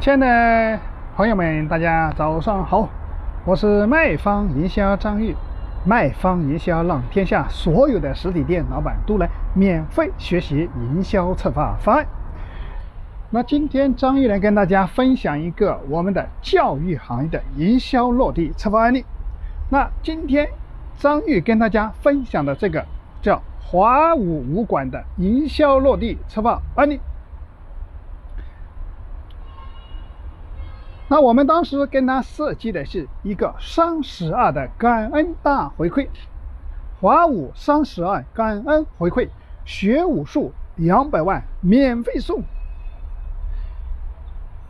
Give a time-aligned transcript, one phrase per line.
[0.00, 0.80] 亲爱的
[1.16, 2.88] 朋友们，大家早上好，
[3.46, 5.34] 我是卖方营销张玉。
[5.86, 12.06] 卖方营销让天下所有的实体店老板都来免费学习营销策划方案。
[13.30, 19.04] 那今天张玉来跟大家分享一个我们的教育行业的营销落地策划案例。
[19.70, 20.48] 那今天
[20.98, 22.84] 张玉跟大家分享的这个
[23.22, 27.00] 叫华武武馆的营销落地策划案例。
[31.08, 36.08] 那我们当时跟他设计的是一个双十二的感恩大回馈，
[37.00, 39.28] 华武双十二感恩回馈，
[39.64, 42.42] 学武术两百万免费送，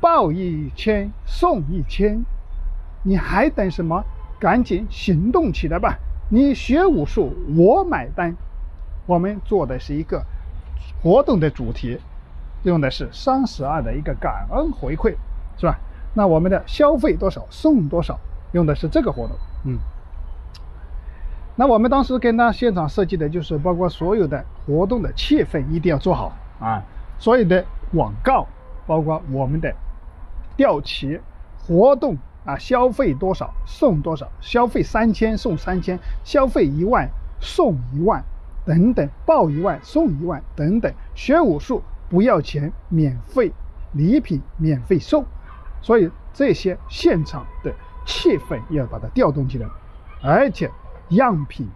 [0.01, 2.25] 报一千送一千，
[3.05, 4.05] 你还等什么？
[4.41, 5.97] 赶紧行动起来吧！
[6.29, 8.35] 你学武术我买单。
[9.07, 10.23] 我们做的是一个
[11.01, 11.99] 活动的主题，
[12.65, 15.15] 用的是双十二的一个感恩回馈，
[15.57, 15.79] 是吧？
[16.15, 18.19] 那我们的消费多少送多少，
[18.53, 19.79] 用的是这个活动，嗯。
[21.57, 26.83] 那我们当时跟他现场设计的就是包括所有的活动的气氛一定要做好啊，
[27.19, 28.47] 所有的广告，
[28.87, 29.73] 包括我们的
[30.57, 31.21] 吊旗
[31.59, 37.09] 活动啊，消费多少送多少，消费三千送三千，消费一万
[37.41, 38.25] 送一万
[38.65, 43.53] 等等，报一万送一万等等，学武术不要钱，免费
[43.93, 45.25] 礼品免费送。
[45.85, 47.71] 所以这些现场的
[48.07, 49.69] 气氛要把它调动起来，
[50.23, 50.71] 而且
[51.11, 51.69] 样品，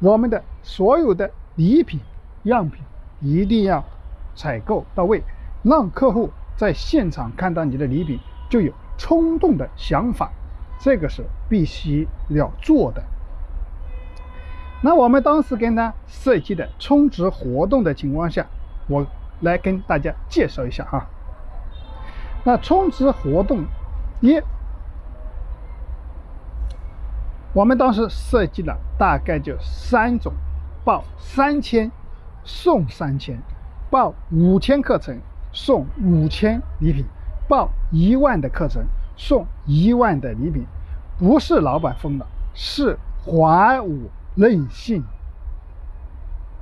[0.00, 2.00] 我们的所有的礼品
[2.42, 2.82] 样品
[3.20, 3.84] 一定要
[4.34, 5.22] 采购到位，
[5.62, 8.18] 让客户在现场看到你的礼品
[8.50, 10.32] 就有冲动的想法，
[10.80, 13.00] 这个是必须要做的。
[14.82, 18.44] 那我们当时跟他设计的充值活动的情况下，
[18.88, 19.06] 我
[19.42, 21.06] 来跟大家介绍一下哈。
[22.46, 23.64] 那充值活动
[24.20, 24.40] 一，
[27.52, 30.32] 我们当时设计了大概就三种：
[30.84, 31.90] 报三千
[32.44, 33.36] 送三千，
[33.90, 35.18] 报五千课程
[35.52, 37.04] 送五千礼品，
[37.48, 40.64] 报一万的课程送一万的礼品。
[41.18, 45.02] 不是老板疯了，是华武任性。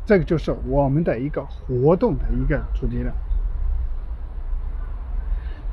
[0.06, 3.12] 这个就是我们的一个活动的一个主题了。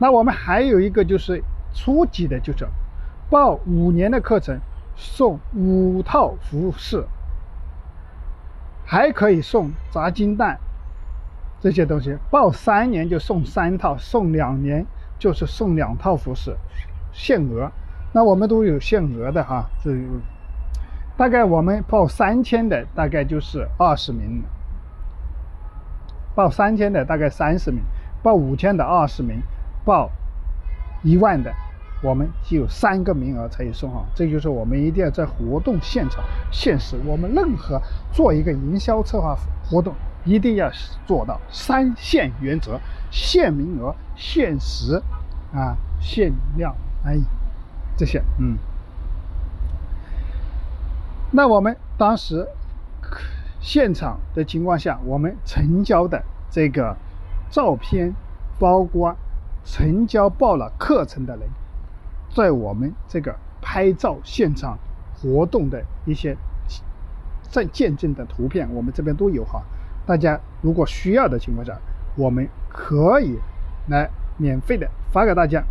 [0.01, 1.43] 那我们还有一个就是
[1.75, 2.67] 初级的，就是
[3.29, 4.59] 报五年的课程
[4.95, 7.05] 送五套服饰，
[8.83, 10.59] 还可以送砸金蛋
[11.59, 12.17] 这些东西。
[12.31, 14.83] 报三年就送三套，送两年
[15.19, 16.57] 就是送两套服饰，
[17.13, 17.71] 限额。
[18.11, 19.91] 那我们都有限额的哈，这
[21.15, 24.41] 大概我们报三千的大概就是二十名，
[26.33, 27.83] 报三千的大概三十名，
[28.23, 29.39] 报五千的二十名。
[29.83, 30.09] 报
[31.03, 31.51] 一万的，
[32.03, 36.95] 我们只有三个名额才有送哈，这就是我们一定要在活动现场限时。
[37.05, 37.81] 我们任何
[38.11, 39.93] 做一个营销策划活动，
[40.25, 40.69] 一定要
[41.07, 45.01] 做到三限原则：限名额、限时
[45.53, 46.75] 啊、限量。
[47.03, 47.17] 哎，
[47.97, 48.57] 这些嗯。
[51.31, 52.47] 那我们当时
[53.59, 56.95] 现场的情况下，我们成交的这个
[57.49, 58.13] 照片
[58.59, 59.15] 包括。
[59.63, 61.47] 成交报了课程的人，
[62.35, 64.77] 在我们这个拍照现场
[65.13, 66.35] 活动的一些
[67.41, 69.61] 在见证的图片，我们这边都有哈。
[70.05, 71.77] 大家如果需要的情况下，
[72.15, 73.37] 我们可以
[73.87, 75.63] 来免费的发给大家。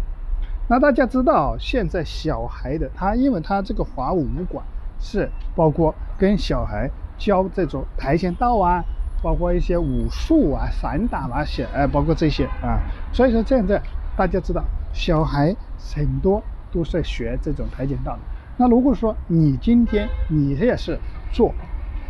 [0.68, 4.64] 那大家知道，现在小孩的他，因为他这个华武武馆
[5.00, 8.84] 是包括跟小孩教这种跆拳道啊。
[9.22, 12.80] 包括一些武术啊、散打啊些，哎，包括这些啊，
[13.12, 13.80] 所以说现在
[14.16, 15.54] 大家知道，小孩
[15.94, 16.42] 很多
[16.72, 18.20] 都是学这种跆拳道的。
[18.56, 20.98] 那如果说你今天你也是
[21.32, 21.54] 做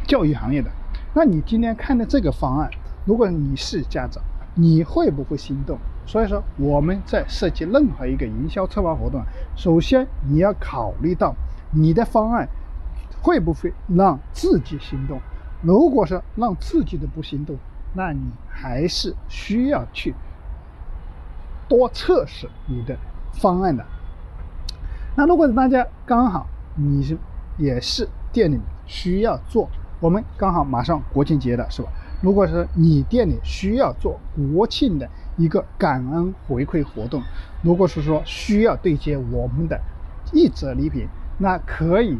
[0.06, 0.70] 教育行业的，
[1.14, 2.70] 那你今天看的这个方案，
[3.04, 4.22] 如果你是家长，
[4.54, 5.78] 你会不会心动？
[6.06, 9.22] 所以说我们在设计任何一个营销策划活动，
[9.56, 11.34] 首先你要考虑到
[11.72, 12.48] 你的方案
[13.22, 15.20] 会不会让自己心动。
[15.62, 17.56] 如果说让自己的不心动，
[17.92, 20.14] 那你还是需要去
[21.68, 22.96] 多测试你的
[23.34, 23.84] 方案的。
[25.16, 26.46] 那如果大家刚好
[26.76, 27.18] 你是
[27.58, 29.68] 也是店里需要做，
[30.00, 31.88] 我们刚好马上国庆节了，是吧？
[32.22, 37.22] 如果是你店里需要做国庆的一个感恩回馈活动，
[37.62, 39.80] 如果是说需要对接我们的
[40.32, 41.06] 一折礼品，
[41.38, 42.16] 那可以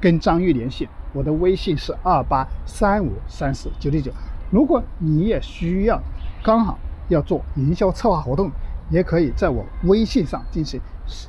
[0.00, 0.88] 跟张玉联系。
[1.12, 4.10] 我的微信是二八三五三四九六九。
[4.50, 6.00] 如果你也需要，
[6.42, 6.78] 刚好
[7.08, 8.50] 要做营销策划活动，
[8.90, 10.80] 也可以在我微信上进行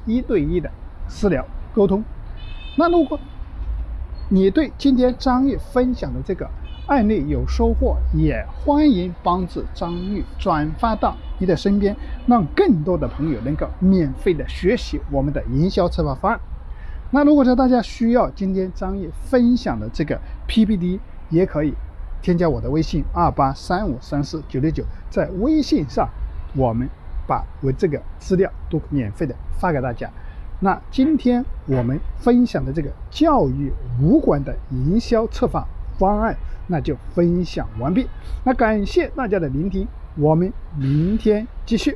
[0.06, 0.70] 一对一的
[1.08, 2.04] 私聊沟通。
[2.78, 3.20] 那如果
[4.30, 6.50] 你对今天张玉分享的这个
[6.88, 11.96] 案例有收获，也欢迎帮助张玉转发到你的身边，
[12.26, 16.40] 让更多的朋友能够免费的学习我们的营销策划方案。
[17.16, 21.00] 那如果说大家需要今天张毅分享的这个 PPT，
[21.30, 21.72] 也可以
[22.24, 26.10] 添加我的微信二八三五三四九六九，在微信上
[26.56, 26.90] 我们
[27.28, 30.10] 把我这个资料都免费的发给大家。
[30.60, 33.72] 那今天我们分享的这个教育
[34.02, 35.64] 武馆的营销策划
[36.00, 38.10] 方案，那就分享完毕。
[38.44, 41.96] 那感谢大家的聆听，我们明天继续。